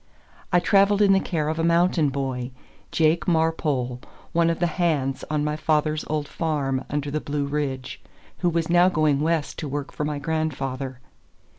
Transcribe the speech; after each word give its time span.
I 0.51 0.59
traveled 0.59 1.03
in 1.03 1.13
the 1.13 1.19
care 1.19 1.47
of 1.47 1.59
a 1.59 1.63
mountain 1.63 2.09
boy, 2.09 2.49
Jake 2.91 3.27
Marpole, 3.27 4.01
one 4.31 4.49
of 4.49 4.57
the 4.57 4.65
"hands" 4.65 5.23
on 5.29 5.43
my 5.43 5.55
father's 5.55 6.03
old 6.07 6.27
farm 6.27 6.83
under 6.89 7.11
the 7.11 7.21
Blue 7.21 7.45
Ridge, 7.45 8.01
who 8.39 8.49
was 8.49 8.67
now 8.67 8.89
going 8.89 9.19
West 9.19 9.59
to 9.59 9.67
work 9.69 9.91
for 9.91 10.03
my 10.03 10.17
grandfather. 10.17 11.01